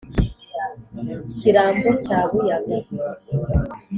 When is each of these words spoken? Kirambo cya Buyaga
Kirambo 1.37 1.89
cya 2.03 2.19
Buyaga 2.29 2.77